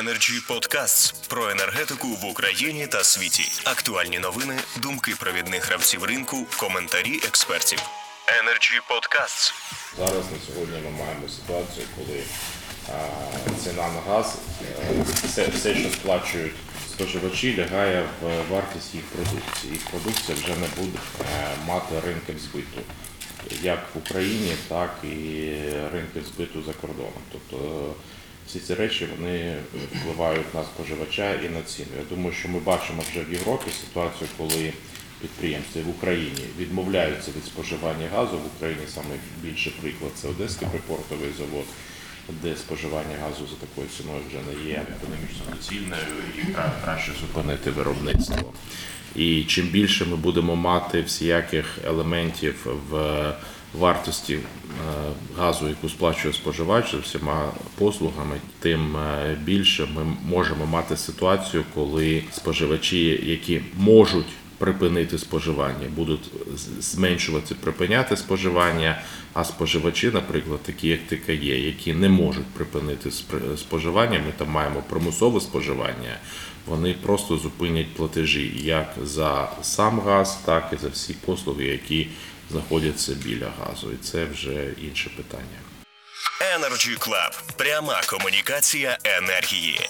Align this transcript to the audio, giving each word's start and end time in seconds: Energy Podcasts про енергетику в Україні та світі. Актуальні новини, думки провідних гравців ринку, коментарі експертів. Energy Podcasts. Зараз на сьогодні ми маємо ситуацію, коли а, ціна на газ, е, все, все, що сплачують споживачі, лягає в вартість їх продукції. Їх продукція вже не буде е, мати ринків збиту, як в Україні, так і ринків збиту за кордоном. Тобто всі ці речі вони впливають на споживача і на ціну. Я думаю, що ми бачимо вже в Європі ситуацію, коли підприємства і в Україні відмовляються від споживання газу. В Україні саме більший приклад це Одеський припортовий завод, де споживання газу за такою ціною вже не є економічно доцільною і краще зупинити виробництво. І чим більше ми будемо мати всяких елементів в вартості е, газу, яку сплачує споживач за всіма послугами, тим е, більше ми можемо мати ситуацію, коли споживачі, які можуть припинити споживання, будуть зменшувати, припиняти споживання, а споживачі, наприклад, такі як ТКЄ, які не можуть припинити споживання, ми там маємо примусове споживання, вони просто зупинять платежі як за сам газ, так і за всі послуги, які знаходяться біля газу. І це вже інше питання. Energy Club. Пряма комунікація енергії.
Energy 0.00 0.40
Podcasts 0.48 1.28
про 1.28 1.50
енергетику 1.50 2.08
в 2.08 2.24
Україні 2.24 2.86
та 2.86 3.04
світі. 3.04 3.42
Актуальні 3.64 4.18
новини, 4.18 4.58
думки 4.82 5.14
провідних 5.20 5.66
гравців 5.66 6.04
ринку, 6.04 6.46
коментарі 6.56 7.20
експертів. 7.28 7.78
Energy 8.42 8.80
Podcasts. 8.90 9.52
Зараз 9.98 10.24
на 10.32 10.38
сьогодні 10.46 10.78
ми 10.84 10.90
маємо 10.90 11.28
ситуацію, 11.28 11.86
коли 11.96 12.22
а, 12.88 12.92
ціна 13.64 13.88
на 13.88 14.00
газ, 14.00 14.38
е, 14.62 15.04
все, 15.24 15.48
все, 15.48 15.74
що 15.74 15.90
сплачують 15.90 16.54
споживачі, 16.90 17.56
лягає 17.56 18.06
в 18.22 18.50
вартість 18.50 18.94
їх 18.94 19.04
продукції. 19.04 19.72
Їх 19.72 19.90
продукція 19.90 20.38
вже 20.38 20.56
не 20.56 20.66
буде 20.76 20.98
е, 21.20 21.48
мати 21.66 21.94
ринків 22.06 22.38
збиту, 22.38 22.80
як 23.62 23.78
в 23.94 23.98
Україні, 23.98 24.56
так 24.68 24.96
і 25.04 25.08
ринків 25.92 26.24
збиту 26.34 26.62
за 26.62 26.72
кордоном. 26.72 27.22
Тобто 27.32 27.94
всі 28.52 28.60
ці 28.60 28.74
речі 28.74 29.08
вони 29.16 29.56
впливають 29.94 30.54
на 30.54 30.64
споживача 30.64 31.34
і 31.34 31.48
на 31.48 31.62
ціну. 31.62 31.88
Я 31.98 32.16
думаю, 32.16 32.32
що 32.32 32.48
ми 32.48 32.58
бачимо 32.58 33.02
вже 33.10 33.24
в 33.24 33.32
Європі 33.32 33.70
ситуацію, 33.80 34.30
коли 34.38 34.72
підприємства 35.20 35.80
і 35.80 35.84
в 35.84 35.88
Україні 35.88 36.44
відмовляються 36.58 37.30
від 37.36 37.44
споживання 37.44 38.08
газу. 38.14 38.38
В 38.38 38.46
Україні 38.56 38.82
саме 38.94 39.14
більший 39.42 39.72
приклад 39.80 40.12
це 40.14 40.28
Одеський 40.28 40.68
припортовий 40.68 41.28
завод, 41.38 41.64
де 42.42 42.56
споживання 42.56 43.16
газу 43.22 43.46
за 43.50 43.66
такою 43.66 43.88
ціною 43.96 44.20
вже 44.28 44.38
не 44.38 44.70
є 44.70 44.82
економічно 44.96 45.44
доцільною 45.52 46.02
і 46.38 46.54
краще 46.84 47.12
зупинити 47.20 47.70
виробництво. 47.70 48.52
І 49.16 49.44
чим 49.44 49.66
більше 49.66 50.04
ми 50.04 50.16
будемо 50.16 50.56
мати 50.56 51.02
всяких 51.02 51.78
елементів 51.84 52.66
в 52.90 53.34
вартості 53.74 54.34
е, 54.34 54.40
газу, 55.38 55.68
яку 55.68 55.88
сплачує 55.88 56.34
споживач 56.34 56.92
за 56.92 56.98
всіма 56.98 57.50
послугами, 57.78 58.36
тим 58.60 58.96
е, 58.96 59.36
більше 59.44 59.88
ми 59.94 60.16
можемо 60.28 60.66
мати 60.66 60.96
ситуацію, 60.96 61.64
коли 61.74 62.24
споживачі, 62.32 63.20
які 63.24 63.60
можуть 63.76 64.26
припинити 64.62 65.18
споживання, 65.18 65.88
будуть 65.88 66.30
зменшувати, 66.80 67.54
припиняти 67.54 68.16
споживання, 68.16 69.02
а 69.32 69.44
споживачі, 69.44 70.10
наприклад, 70.10 70.62
такі 70.62 70.88
як 70.88 71.00
ТКЄ, 71.06 71.58
які 71.58 71.92
не 71.92 72.08
можуть 72.08 72.46
припинити 72.46 73.10
споживання, 73.56 74.18
ми 74.18 74.32
там 74.38 74.48
маємо 74.48 74.82
примусове 74.90 75.40
споживання, 75.40 76.16
вони 76.66 76.94
просто 77.02 77.36
зупинять 77.36 77.94
платежі 77.94 78.52
як 78.56 78.94
за 79.04 79.48
сам 79.62 80.00
газ, 80.00 80.38
так 80.44 80.70
і 80.72 80.76
за 80.76 80.88
всі 80.88 81.12
послуги, 81.12 81.64
які 81.64 82.08
знаходяться 82.50 83.12
біля 83.24 83.48
газу. 83.60 83.92
І 83.92 83.96
це 84.04 84.24
вже 84.24 84.66
інше 84.82 85.10
питання. 85.16 85.58
Energy 86.56 86.98
Club. 86.98 87.56
Пряма 87.56 88.02
комунікація 88.08 88.98
енергії. 89.04 89.80